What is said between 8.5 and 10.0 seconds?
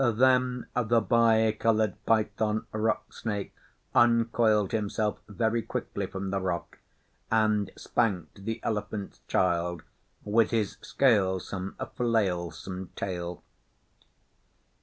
Elephant's Child